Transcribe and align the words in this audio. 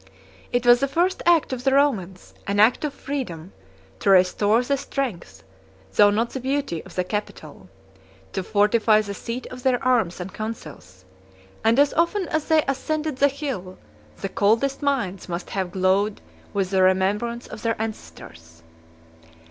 It 0.51 0.65
was 0.65 0.79
the 0.79 0.87
first 0.87 1.21
act 1.27 1.53
of 1.53 1.63
the 1.63 1.75
Romans, 1.75 2.33
an 2.47 2.59
act 2.59 2.83
of 2.83 2.91
freedom, 2.91 3.53
to 3.99 4.09
restore 4.09 4.63
the 4.63 4.75
strength, 4.75 5.43
though 5.93 6.09
not 6.09 6.31
the 6.31 6.39
beauty, 6.39 6.83
of 6.85 6.95
the 6.95 7.03
Capitol; 7.03 7.69
to 8.33 8.41
fortify 8.41 9.01
the 9.01 9.13
seat 9.13 9.45
of 9.51 9.61
their 9.61 9.77
arms 9.85 10.19
and 10.19 10.33
counsels; 10.33 11.05
and 11.63 11.77
as 11.77 11.93
often 11.93 12.27
as 12.29 12.45
they 12.47 12.63
ascended 12.67 13.17
the 13.17 13.27
hill, 13.27 13.77
the 14.21 14.29
coldest 14.29 14.81
minds 14.81 15.29
must 15.29 15.51
have 15.51 15.69
glowed 15.71 16.19
with 16.51 16.71
the 16.71 16.81
remembrance 16.81 17.45
of 17.45 17.61
their 17.61 17.79
ancestors. 17.79 18.63